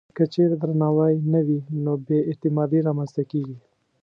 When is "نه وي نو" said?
1.33-1.93